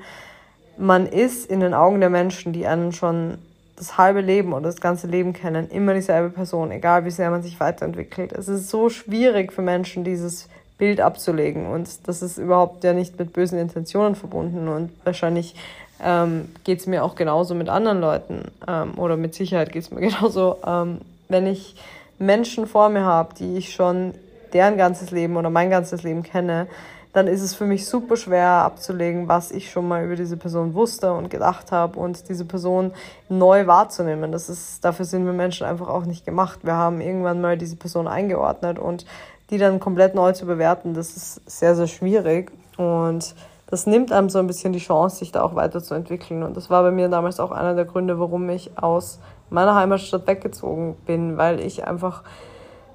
[0.78, 3.36] man ist in den Augen der Menschen, die einen schon
[3.76, 7.42] das halbe Leben oder das ganze Leben kennen, immer dieselbe Person, egal wie sehr man
[7.42, 8.32] sich weiterentwickelt.
[8.32, 10.48] Es ist so schwierig für Menschen, dieses
[10.78, 11.66] Bild abzulegen.
[11.66, 14.68] Und das ist überhaupt ja nicht mit bösen Intentionen verbunden.
[14.68, 15.56] Und wahrscheinlich
[16.02, 19.90] ähm, geht es mir auch genauso mit anderen Leuten ähm, oder mit Sicherheit geht es
[19.90, 21.76] mir genauso, ähm, wenn ich
[22.18, 24.14] Menschen vor mir habe, die ich schon
[24.52, 26.68] deren ganzes Leben oder mein ganzes Leben kenne,
[27.12, 30.74] dann ist es für mich super schwer abzulegen, was ich schon mal über diese Person
[30.74, 32.90] wusste und gedacht habe und diese Person
[33.28, 34.32] neu wahrzunehmen.
[34.32, 36.60] Das ist, dafür sind wir Menschen einfach auch nicht gemacht.
[36.64, 39.06] Wir haben irgendwann mal diese Person eingeordnet und
[39.50, 42.50] die dann komplett neu zu bewerten, das ist sehr, sehr schwierig.
[42.78, 46.42] Und das nimmt einem so ein bisschen die Chance, sich da auch weiterzuentwickeln.
[46.42, 50.26] Und das war bei mir damals auch einer der Gründe, warum ich aus meiner Heimatstadt
[50.26, 52.22] weggezogen bin, weil ich einfach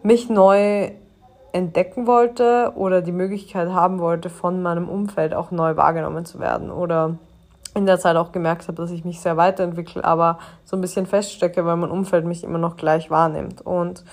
[0.03, 0.91] mich neu
[1.51, 6.69] entdecken wollte oder die Möglichkeit haben wollte, von meinem Umfeld auch neu wahrgenommen zu werden
[6.69, 7.15] oder
[7.75, 11.05] in der Zeit auch gemerkt habe, dass ich mich sehr weiterentwickle, aber so ein bisschen
[11.05, 13.61] feststecke, weil mein Umfeld mich immer noch gleich wahrnimmt.
[13.61, 14.03] Und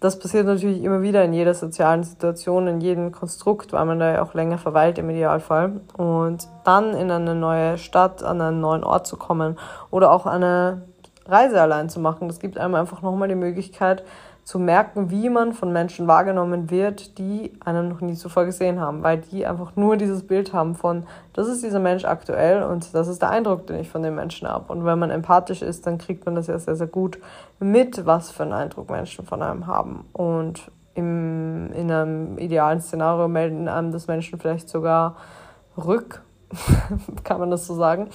[0.00, 4.14] das passiert natürlich immer wieder in jeder sozialen Situation, in jedem Konstrukt, weil man da
[4.14, 5.82] ja auch länger verweilt im Idealfall.
[5.96, 9.58] Und dann in eine neue Stadt, an einen neuen Ort zu kommen
[9.90, 10.82] oder auch eine
[11.26, 14.02] Reise allein zu machen, das gibt einem einfach nochmal die Möglichkeit,
[14.50, 19.04] zu merken, wie man von Menschen wahrgenommen wird, die einen noch nie zuvor gesehen haben,
[19.04, 23.06] weil die einfach nur dieses Bild haben von, das ist dieser Mensch aktuell und das
[23.06, 24.72] ist der Eindruck, den ich von dem Menschen habe.
[24.72, 27.20] Und wenn man empathisch ist, dann kriegt man das ja sehr, sehr gut
[27.60, 30.04] mit, was für einen Eindruck Menschen von einem haben.
[30.12, 35.14] Und im, in einem idealen Szenario melden einem das Menschen vielleicht sogar
[35.76, 36.22] rück,
[37.24, 38.08] kann man das so sagen,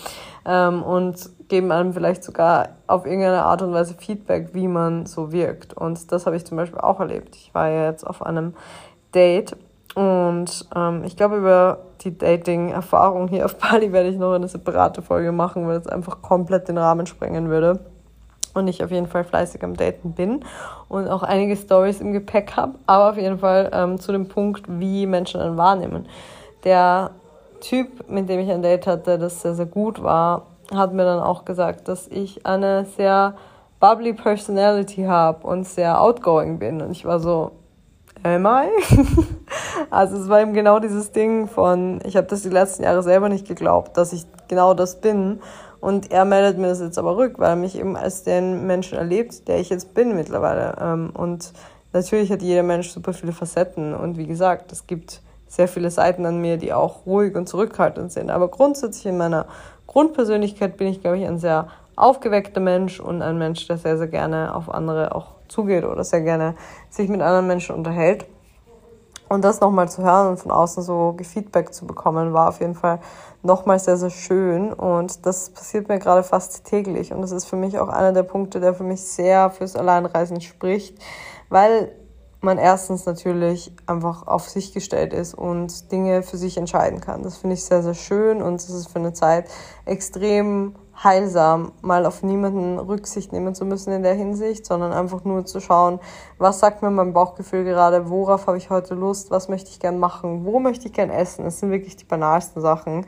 [0.46, 5.32] ähm, und geben einem vielleicht sogar auf irgendeine Art und Weise Feedback, wie man so
[5.32, 5.74] wirkt.
[5.74, 7.36] Und das habe ich zum Beispiel auch erlebt.
[7.36, 8.54] Ich war ja jetzt auf einem
[9.14, 9.56] Date
[9.96, 15.02] Und ähm, ich glaube, über die Dating-Erfahrung hier auf Bali werde ich noch eine separate
[15.02, 17.80] Folge machen, weil es einfach komplett den Rahmen sprengen würde.
[18.54, 20.46] Und ich auf jeden Fall fleißig am Daten bin
[20.88, 22.76] und auch einige Stories im Gepäck habe.
[22.86, 26.08] Aber auf jeden Fall ähm, zu dem Punkt, wie Menschen dann wahrnehmen.
[26.64, 27.12] Der
[27.60, 31.20] Typ, mit dem ich ein Date hatte, das sehr, sehr gut war, hat mir dann
[31.20, 33.36] auch gesagt, dass ich eine sehr
[33.80, 36.82] bubbly Personality habe und sehr outgoing bin.
[36.82, 37.52] Und ich war so,
[38.24, 38.70] am I?
[39.92, 43.30] also es war eben genau dieses Ding von, ich habe das die letzten Jahre selber
[43.30, 45.40] nicht geglaubt, dass ich genau das bin.
[45.80, 48.98] Und er meldet mir das jetzt aber rück, weil er mich eben als den Menschen
[48.98, 50.76] erlebt, der ich jetzt bin mittlerweile.
[50.82, 51.54] Ähm, und
[51.94, 53.94] natürlich hat jeder Mensch super viele Facetten.
[53.94, 58.12] Und wie gesagt, es gibt sehr viele Seiten an mir, die auch ruhig und zurückhaltend
[58.12, 58.30] sind.
[58.30, 59.46] Aber grundsätzlich in meiner
[59.88, 64.08] Grundpersönlichkeit bin ich, glaube ich, ein sehr aufgeweckter Mensch und ein Mensch, der sehr, sehr
[64.08, 66.56] gerne auf andere auch zugeht oder sehr gerne
[66.90, 68.26] sich mit anderen Menschen unterhält.
[69.28, 72.76] Und das nochmal zu hören und von außen so Feedback zu bekommen, war auf jeden
[72.76, 73.00] Fall
[73.42, 74.72] nochmal sehr, sehr schön.
[74.72, 77.12] Und das passiert mir gerade fast täglich.
[77.12, 80.42] Und das ist für mich auch einer der Punkte, der für mich sehr fürs Alleinreisen
[80.42, 81.00] spricht,
[81.50, 81.92] weil
[82.46, 87.24] man erstens natürlich einfach auf sich gestellt ist und Dinge für sich entscheiden kann.
[87.24, 89.50] Das finde ich sehr, sehr schön und es ist für eine Zeit
[89.84, 95.46] extrem heilsam, mal auf niemanden Rücksicht nehmen zu müssen in der Hinsicht, sondern einfach nur
[95.46, 96.00] zu schauen,
[96.38, 100.00] was sagt mir mein Bauchgefühl gerade, worauf habe ich heute Lust, was möchte ich gern
[100.00, 101.44] machen, wo möchte ich gern essen.
[101.44, 103.06] Das sind wirklich die banalsten Sachen.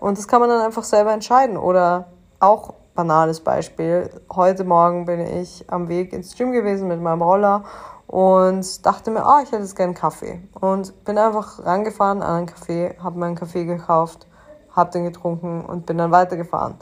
[0.00, 1.58] Und das kann man dann einfach selber entscheiden.
[1.58, 2.06] Oder
[2.40, 4.08] auch banales Beispiel.
[4.34, 7.64] Heute Morgen bin ich am Weg ins Gym gewesen mit meinem Roller
[8.06, 10.40] und dachte mir, ah, ich hätte jetzt gerne Kaffee.
[10.60, 14.26] Und bin einfach rangefahren an einen Kaffee, habe mir einen Kaffee gekauft,
[14.70, 16.76] habe den getrunken und bin dann weitergefahren.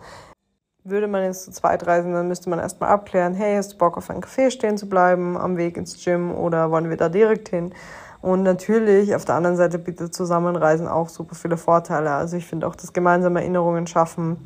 [0.86, 3.96] Würde man jetzt zu zweit reisen, dann müsste man erstmal abklären, hey, hast du Bock
[3.96, 7.48] auf einen Kaffee stehen zu bleiben am Weg ins Gym oder wollen wir da direkt
[7.48, 7.72] hin?
[8.20, 12.10] Und natürlich, auf der anderen Seite bietet Zusammenreisen auch super viele Vorteile.
[12.10, 14.38] Also ich finde auch das gemeinsame Erinnerungen schaffen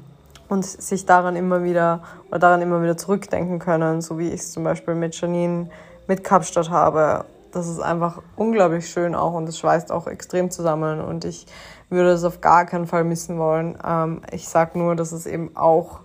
[0.48, 4.52] und sich daran immer wieder oder daran immer wieder zurückdenken können, so wie ich es
[4.52, 5.70] zum Beispiel mit Janine
[6.08, 7.24] mit Kapstadt habe.
[7.52, 11.46] Das ist einfach unglaublich schön auch und es schweißt auch extrem zusammen und ich
[11.88, 13.78] würde es auf gar keinen Fall missen wollen.
[13.86, 16.00] Ähm, ich sage nur, dass es eben auch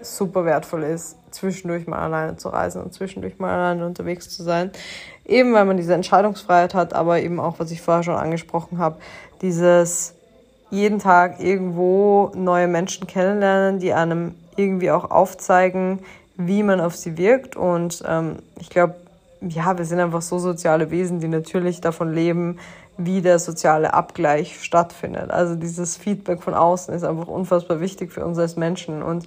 [0.00, 4.70] super wertvoll ist, zwischendurch mal alleine zu reisen und zwischendurch mal alleine unterwegs zu sein.
[5.24, 8.96] Eben weil man diese Entscheidungsfreiheit hat, aber eben auch, was ich vorher schon angesprochen habe,
[9.42, 10.14] dieses
[10.70, 16.00] jeden Tag irgendwo neue Menschen kennenlernen, die einem irgendwie auch aufzeigen,
[16.36, 17.56] wie man auf sie wirkt.
[17.56, 18.94] Und ähm, ich glaube,
[19.40, 22.58] ja, wir sind einfach so soziale Wesen, die natürlich davon leben,
[22.96, 25.30] wie der soziale Abgleich stattfindet.
[25.30, 29.26] Also dieses Feedback von außen ist einfach unfassbar wichtig für uns als Menschen und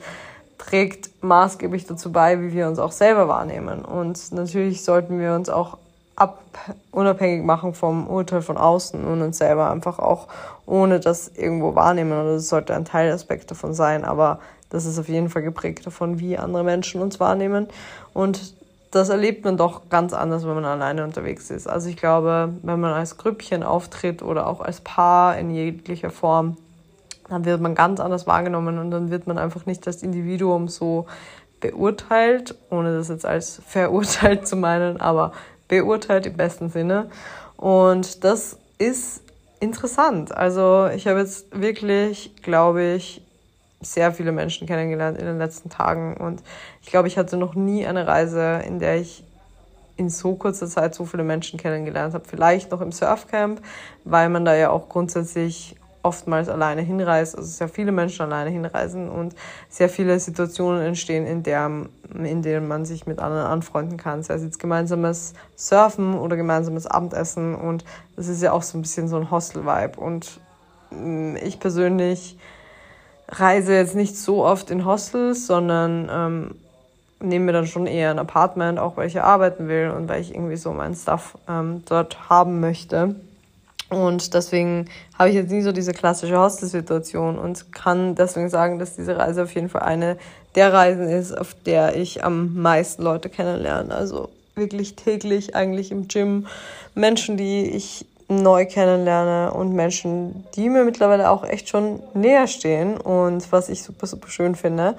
[0.57, 3.85] trägt maßgeblich dazu bei, wie wir uns auch selber wahrnehmen.
[3.85, 5.77] Und natürlich sollten wir uns auch
[6.15, 6.43] ab,
[6.91, 10.27] unabhängig machen vom Urteil von außen und uns selber einfach auch
[10.65, 12.11] ohne das irgendwo wahrnehmen.
[12.11, 16.19] Oder das sollte ein Teilaspekt davon sein, aber das ist auf jeden Fall geprägt davon,
[16.19, 17.67] wie andere Menschen uns wahrnehmen.
[18.13, 18.53] Und
[18.91, 21.67] das erlebt man doch ganz anders, wenn man alleine unterwegs ist.
[21.67, 26.57] Also ich glaube, wenn man als Grüppchen auftritt oder auch als Paar in jeglicher Form,
[27.29, 31.05] dann wird man ganz anders wahrgenommen und dann wird man einfach nicht als Individuum so
[31.59, 35.33] beurteilt, ohne das jetzt als verurteilt zu meinen, aber
[35.67, 37.09] beurteilt im besten Sinne.
[37.57, 39.21] Und das ist
[39.59, 40.35] interessant.
[40.35, 43.21] Also ich habe jetzt wirklich, glaube ich,
[43.81, 46.17] sehr viele Menschen kennengelernt in den letzten Tagen.
[46.17, 46.43] Und
[46.81, 49.23] ich glaube, ich hatte noch nie eine Reise, in der ich
[49.95, 52.23] in so kurzer Zeit so viele Menschen kennengelernt habe.
[52.25, 53.61] Vielleicht noch im Surfcamp,
[54.05, 59.09] weil man da ja auch grundsätzlich oftmals alleine hinreist, also sehr viele Menschen alleine hinreisen
[59.09, 59.35] und
[59.67, 61.69] sehr viele Situationen entstehen, in, der,
[62.13, 66.87] in denen man sich mit anderen anfreunden kann, sei es jetzt gemeinsames Surfen oder gemeinsames
[66.87, 67.53] Abendessen.
[67.53, 67.83] Und
[68.15, 69.99] das ist ja auch so ein bisschen so ein Hostel-Vibe.
[69.99, 70.39] Und
[70.91, 72.37] mm, ich persönlich
[73.29, 76.55] reise jetzt nicht so oft in Hostels, sondern ähm,
[77.21, 80.21] nehme mir dann schon eher ein Apartment, auch weil ich hier arbeiten will und weil
[80.21, 83.15] ich irgendwie so mein Stuff ähm, dort haben möchte.
[83.89, 84.85] Und deswegen
[85.17, 89.43] habe ich jetzt nie so diese klassische Hostelsituation und kann deswegen sagen, dass diese Reise
[89.43, 90.17] auf jeden Fall eine
[90.55, 93.93] der Reisen ist, auf der ich am meisten Leute kennenlerne.
[93.93, 96.45] Also wirklich täglich eigentlich im Gym
[96.93, 102.97] Menschen, die ich neu kennenlerne und Menschen, die mir mittlerweile auch echt schon näher stehen
[102.97, 104.95] und was ich super, super schön finde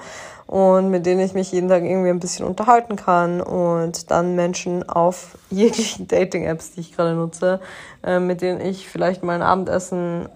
[0.48, 4.88] und mit denen ich mich jeden Tag irgendwie ein bisschen unterhalten kann und dann Menschen
[4.88, 7.60] auf jeglichen Dating-Apps, die ich gerade nutze,
[8.02, 10.28] äh, mit denen ich vielleicht mal ein Abendessen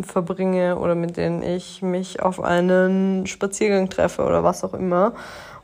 [0.00, 5.12] verbringe oder mit denen ich mich auf einen Spaziergang treffe oder was auch immer.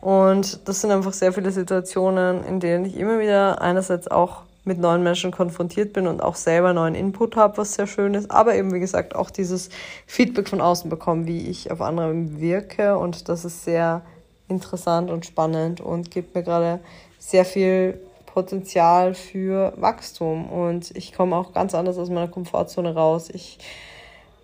[0.02, 4.78] Und das sind einfach sehr viele Situationen, in denen ich immer wieder einerseits auch mit
[4.78, 8.30] neuen Menschen konfrontiert bin und auch selber neuen Input habe, was sehr schön ist.
[8.30, 9.68] Aber eben, wie gesagt, auch dieses
[10.06, 12.96] Feedback von außen bekommen, wie ich auf andere wirke.
[12.98, 14.02] Und das ist sehr
[14.48, 16.80] interessant und spannend und gibt mir gerade
[17.18, 20.48] sehr viel Potenzial für Wachstum.
[20.50, 23.28] Und ich komme auch ganz anders aus meiner Komfortzone raus.
[23.32, 23.58] Ich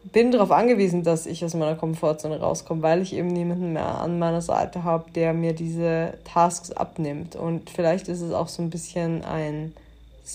[0.04, 4.18] bin darauf angewiesen, dass ich aus meiner Komfortzone rauskomme, weil ich eben niemanden mehr an
[4.18, 7.36] meiner Seite habe, der mir diese Tasks abnimmt.
[7.36, 9.74] Und vielleicht ist es auch so ein bisschen ein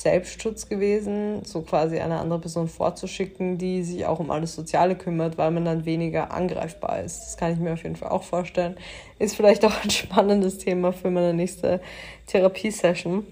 [0.01, 5.37] Selbstschutz gewesen, so quasi eine andere Person vorzuschicken, die sich auch um alles Soziale kümmert,
[5.37, 7.21] weil man dann weniger angreifbar ist.
[7.21, 8.75] Das kann ich mir auf jeden Fall auch vorstellen.
[9.19, 11.79] Ist vielleicht auch ein spannendes Thema für meine nächste
[12.27, 13.25] Therapiesession.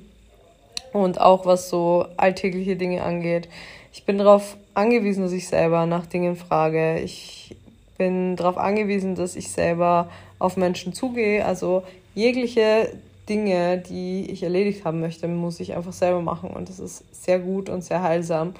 [0.93, 3.49] Und auch was so alltägliche Dinge angeht.
[3.91, 6.99] Ich bin darauf angewiesen, dass ich selber nach Dingen frage.
[6.99, 7.55] Ich
[7.97, 11.45] bin darauf angewiesen, dass ich selber auf Menschen zugehe.
[11.45, 11.83] Also
[12.15, 12.89] jegliche
[13.29, 16.49] Dinge, die ich erledigt haben möchte, muss ich einfach selber machen.
[16.49, 18.53] Und das ist sehr gut und sehr heilsam.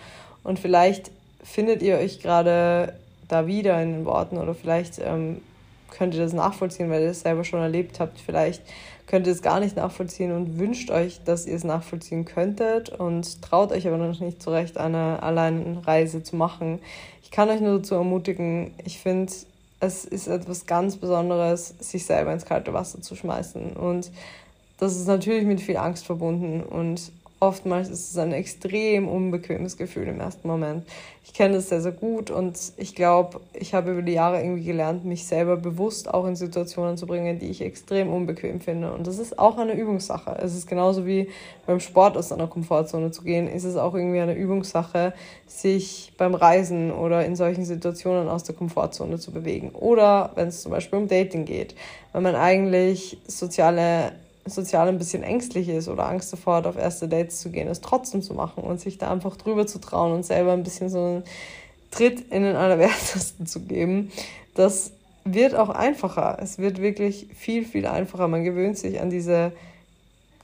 [0.44, 1.12] Und vielleicht
[1.44, 2.94] findet ihr euch gerade
[3.28, 5.42] da wieder in den Worten oder vielleicht ähm,
[5.92, 8.20] könnt ihr das nachvollziehen, weil ihr es selber schon erlebt habt.
[8.20, 8.62] Vielleicht
[9.08, 13.42] könnt ihr es gar nicht nachvollziehen und wünscht euch, dass ihr es nachvollziehen könntet und
[13.42, 16.80] traut euch aber noch nicht zurecht, eine Alleinreise zu machen.
[17.22, 19.32] Ich kann euch nur dazu ermutigen, ich finde,
[19.80, 23.74] es ist etwas ganz Besonderes, sich selber ins kalte Wasser zu schmeißen.
[23.74, 24.12] Und
[24.84, 30.10] das ist natürlich mit viel Angst verbunden und oftmals ist es ein extrem unbequemes Gefühl
[30.10, 30.86] im ersten Moment.
[31.24, 34.66] Ich kenne das sehr, sehr gut und ich glaube, ich habe über die Jahre irgendwie
[34.66, 38.94] gelernt, mich selber bewusst auch in Situationen zu bringen, die ich extrem unbequem finde.
[38.94, 40.38] Und das ist auch eine Übungssache.
[40.42, 41.30] Es ist genauso wie
[41.66, 45.14] beim Sport aus einer Komfortzone zu gehen, ist es auch irgendwie eine Übungssache,
[45.48, 49.70] sich beim Reisen oder in solchen Situationen aus der Komfortzone zu bewegen.
[49.70, 51.74] Oder wenn es zum Beispiel um Dating geht,
[52.12, 54.12] wenn man eigentlich soziale
[54.46, 57.82] sozial ein bisschen ängstlich ist oder Angst davor hat, auf erste Dates zu gehen, es
[57.82, 61.00] trotzdem zu machen und sich da einfach drüber zu trauen und selber ein bisschen so
[61.00, 61.24] einen
[61.92, 64.12] Tritt in den Allerwertesten zu geben,
[64.56, 64.92] das
[65.26, 66.38] wird auch einfacher.
[66.42, 68.28] Es wird wirklich viel, viel einfacher.
[68.28, 69.54] Man gewöhnt sich an diese,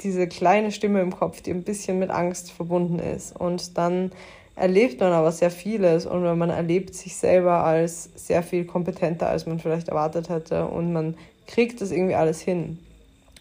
[0.02, 3.36] diese kleine Stimme im Kopf, die ein bisschen mit Angst verbunden ist.
[3.36, 4.12] Und dann
[4.56, 9.46] erlebt man aber sehr vieles und man erlebt sich selber als sehr viel kompetenter, als
[9.46, 11.16] man vielleicht erwartet hätte und man
[11.48, 12.78] kriegt das irgendwie alles hin.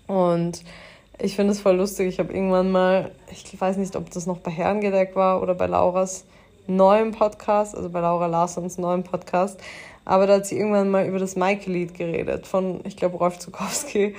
[0.09, 0.65] Und
[1.19, 2.09] ich finde es voll lustig.
[2.09, 5.67] Ich habe irgendwann mal, ich weiß nicht, ob das noch bei Herrengedeck war oder bei
[5.67, 6.25] Lauras
[6.67, 9.61] neuem Podcast, also bei Laura Larsons neuem Podcast.
[10.05, 14.15] Aber da hat sie irgendwann mal über das Michael-Lied geredet von, ich glaube, Rolf Zukowski,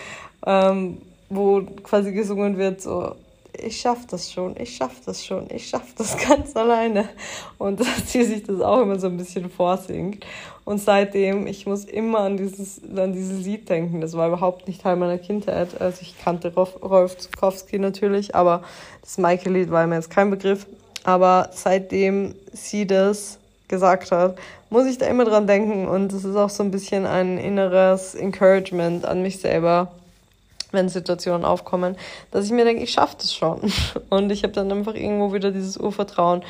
[0.45, 0.99] ähm,
[1.29, 3.15] wo quasi gesungen wird, so,
[3.59, 7.09] ich schaff das schon, ich schaff das schon, ich schaff das ganz alleine.
[7.57, 10.25] Und dass sie sich das auch immer so ein bisschen vorsingt.
[10.65, 14.01] Und seitdem, ich muss immer an dieses, an dieses Lied denken.
[14.01, 15.79] Das war überhaupt nicht Teil meiner Kindheit.
[15.81, 18.63] Also ich kannte Rolf, Rolf Zukowski natürlich, aber
[19.01, 20.67] das Michael-Lied war mir jetzt kein Begriff.
[21.03, 24.37] Aber seitdem sie das gesagt hat,
[24.69, 25.87] muss ich da immer dran denken.
[25.87, 29.91] Und das ist auch so ein bisschen ein inneres Encouragement an mich selber,
[30.71, 31.95] wenn Situationen aufkommen,
[32.31, 33.61] dass ich mir denke, ich schaffe das schon.
[34.09, 36.43] Und ich habe dann einfach irgendwo wieder dieses Urvertrauen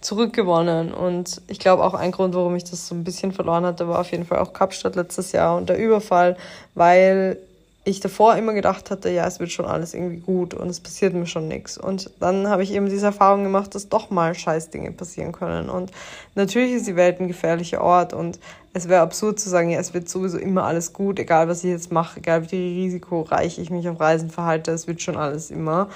[0.00, 0.92] zurückgewonnen.
[0.92, 4.00] Und ich glaube auch ein Grund, warum ich das so ein bisschen verloren hatte, war
[4.00, 6.36] auf jeden Fall auch Kapstadt letztes Jahr und der Überfall,
[6.74, 7.38] weil
[7.82, 11.14] ich davor immer gedacht hatte, ja, es wird schon alles irgendwie gut und es passiert
[11.14, 11.78] mir schon nichts.
[11.78, 15.70] Und dann habe ich eben diese Erfahrung gemacht, dass doch mal Scheißdinge passieren können.
[15.70, 15.90] Und
[16.34, 18.38] natürlich ist die Welt ein gefährlicher Ort und
[18.74, 21.70] es wäre absurd zu sagen, ja, es wird sowieso immer alles gut, egal was ich
[21.70, 25.88] jetzt mache, egal wie risikoreich ich mich auf Reisen verhalte, es wird schon alles immer.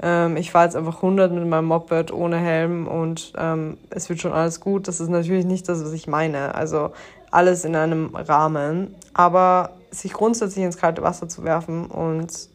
[0.00, 4.20] Ähm, ich fahre jetzt einfach 100 mit meinem Moped ohne Helm und ähm, es wird
[4.20, 4.86] schon alles gut.
[4.86, 6.54] Das ist natürlich nicht das, was ich meine.
[6.54, 6.92] Also
[7.30, 8.94] alles in einem Rahmen.
[9.12, 12.48] Aber sich grundsätzlich ins kalte Wasser zu werfen und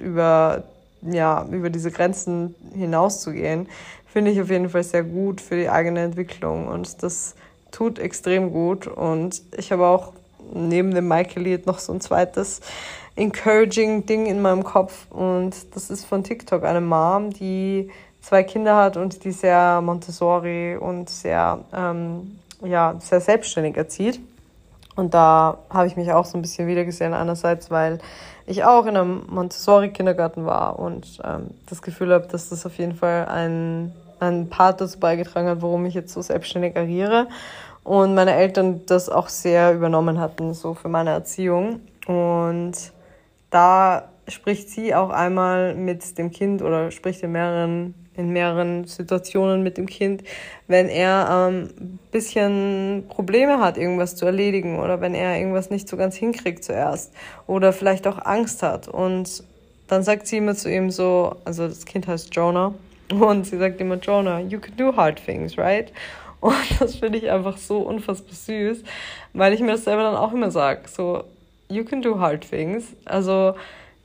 [0.00, 0.64] über,
[1.02, 3.68] ja, über diese Grenzen hinauszugehen,
[4.06, 6.66] finde ich auf jeden Fall sehr gut für die eigene Entwicklung.
[6.66, 7.34] Und das
[7.70, 8.86] tut extrem gut.
[8.86, 10.12] Und ich habe auch
[10.52, 12.60] neben dem Michael-Lied noch so ein zweites
[13.16, 15.06] encouraging Ding in meinem Kopf.
[15.10, 20.76] Und das ist von TikTok, eine Mom, die zwei Kinder hat und die sehr Montessori
[20.76, 24.20] und sehr, ähm, ja, sehr selbstständig erzieht.
[24.98, 28.00] Und da habe ich mich auch so ein bisschen wiedergesehen, einerseits, weil
[28.46, 32.96] ich auch in einem Montessori-Kindergarten war und ähm, das Gefühl habe, dass das auf jeden
[32.96, 37.28] Fall ein, ein Part dazu beigetragen hat, warum ich jetzt so selbstständig agiere.
[37.84, 41.78] Und meine Eltern das auch sehr übernommen hatten, so für meine Erziehung.
[42.08, 42.72] Und
[43.50, 49.62] da spricht sie auch einmal mit dem Kind oder spricht in mehreren in mehreren Situationen
[49.62, 50.24] mit dem Kind,
[50.66, 55.88] wenn er ein ähm, bisschen Probleme hat, irgendwas zu erledigen oder wenn er irgendwas nicht
[55.88, 57.14] so ganz hinkriegt zuerst
[57.46, 58.88] oder vielleicht auch Angst hat.
[58.88, 59.42] Und
[59.86, 62.74] dann sagt sie immer zu ihm so, also das Kind heißt Jonah,
[63.12, 65.92] Und sie sagt immer, Jonah, you can do hard things, right?
[66.40, 68.82] Und das finde ich einfach so unfassbar süß,
[69.32, 71.24] weil ich mir das selber dann auch immer sage, so,
[71.68, 72.94] you can do hard things.
[73.04, 73.54] Also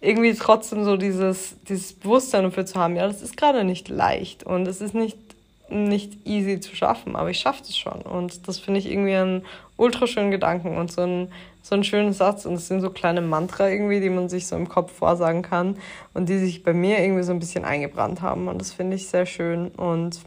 [0.03, 4.43] irgendwie trotzdem so dieses, dieses Bewusstsein dafür zu haben, ja, das ist gerade nicht leicht
[4.43, 5.17] und es ist nicht,
[5.69, 8.01] nicht easy zu schaffen, aber ich schaffe es schon.
[8.01, 9.45] Und das finde ich irgendwie einen
[9.77, 11.31] ultra schönen Gedanken und so ein,
[11.61, 12.45] so ein schöner Satz.
[12.45, 15.77] Und es sind so kleine Mantra irgendwie, die man sich so im Kopf vorsagen kann
[16.13, 18.49] und die sich bei mir irgendwie so ein bisschen eingebrannt haben.
[18.49, 19.69] Und das finde ich sehr schön.
[19.69, 20.19] Und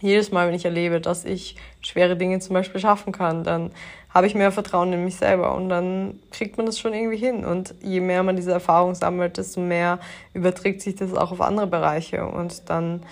[0.00, 3.70] jedes Mal, wenn ich erlebe, dass ich schwere Dinge zum Beispiel schaffen kann, dann
[4.10, 7.44] habe ich mehr Vertrauen in mich selber und dann kriegt man das schon irgendwie hin.
[7.44, 9.98] Und je mehr man diese Erfahrung sammelt, desto mehr
[10.32, 13.02] überträgt sich das auch auf andere Bereiche und dann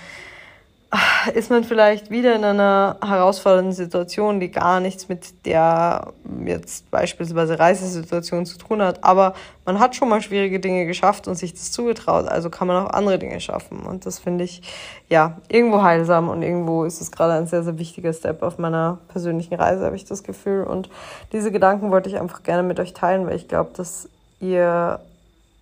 [1.35, 6.13] ist man vielleicht wieder in einer herausfordernden Situation, die gar nichts mit der
[6.45, 9.03] jetzt beispielsweise Reisesituation zu tun hat.
[9.03, 9.35] Aber
[9.65, 12.29] man hat schon mal schwierige Dinge geschafft und sich das zugetraut.
[12.29, 13.81] Also kann man auch andere Dinge schaffen.
[13.81, 14.63] Und das finde ich
[15.09, 18.99] ja irgendwo heilsam und irgendwo ist es gerade ein sehr, sehr wichtiger Step auf meiner
[19.09, 20.65] persönlichen Reise, habe ich das Gefühl.
[20.65, 20.91] Und
[21.33, 24.09] diese Gedanken wollte ich einfach gerne mit euch teilen, weil ich glaube, dass
[24.41, 25.01] ihr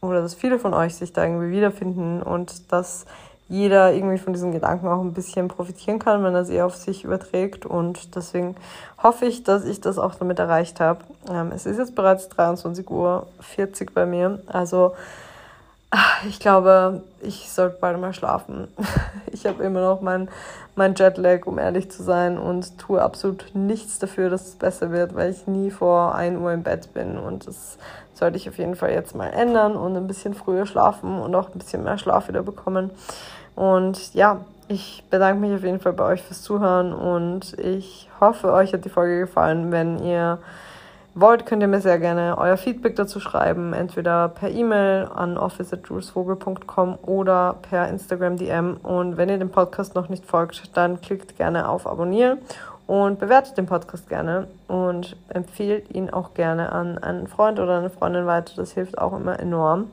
[0.02, 3.06] oder dass viele von euch sich da irgendwie wiederfinden und dass
[3.52, 7.04] jeder irgendwie von diesen Gedanken auch ein bisschen profitieren kann, wenn er sie auf sich
[7.04, 7.66] überträgt.
[7.66, 8.56] Und deswegen
[9.02, 11.00] hoffe ich, dass ich das auch damit erreicht habe.
[11.30, 13.26] Ähm, es ist jetzt bereits 23.40 Uhr
[13.92, 14.40] bei mir.
[14.46, 14.94] Also
[16.26, 18.68] ich glaube, ich sollte bald mal schlafen.
[19.34, 20.28] Ich habe immer noch mein,
[20.76, 25.14] mein Jetlag, um ehrlich zu sein, und tue absolut nichts dafür, dass es besser wird,
[25.14, 27.18] weil ich nie vor 1 Uhr im Bett bin.
[27.18, 27.78] Und das
[28.12, 31.48] sollte ich auf jeden Fall jetzt mal ändern und ein bisschen früher schlafen und auch
[31.48, 32.90] ein bisschen mehr Schlaf wieder bekommen.
[33.54, 38.52] Und ja, ich bedanke mich auf jeden Fall bei euch fürs Zuhören und ich hoffe,
[38.52, 39.70] euch hat die Folge gefallen.
[39.70, 40.38] Wenn ihr
[41.14, 46.98] wollt, könnt ihr mir sehr gerne euer Feedback dazu schreiben, entweder per E-Mail an office.julesvogel.com
[47.02, 48.78] oder per Instagram DM.
[48.82, 52.38] Und wenn ihr dem Podcast noch nicht folgt, dann klickt gerne auf Abonnieren
[52.86, 57.90] und bewertet den Podcast gerne und empfehlt ihn auch gerne an einen Freund oder eine
[57.90, 58.54] Freundin weiter.
[58.56, 59.90] Das hilft auch immer enorm.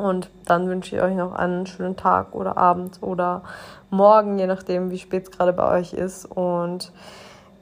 [0.00, 3.42] Und dann wünsche ich euch noch einen schönen Tag oder Abend oder
[3.90, 6.24] morgen, je nachdem, wie spät es gerade bei euch ist.
[6.24, 6.90] Und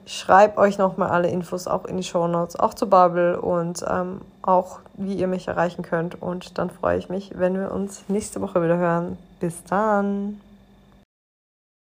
[0.05, 4.21] schreibe euch nochmal alle Infos auch in die Show Notes, auch zu Bubble und ähm,
[4.41, 6.21] auch, wie ihr mich erreichen könnt.
[6.21, 9.17] Und dann freue ich mich, wenn wir uns nächste Woche wieder hören.
[9.41, 10.39] Bis dann!